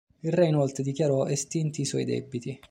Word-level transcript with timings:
Il 0.23 0.31
re 0.33 0.47
inoltre 0.47 0.81
dichiarò 0.81 1.27
estinti 1.27 1.81
i 1.81 1.85
suoi 1.85 2.05
debiti. 2.05 2.59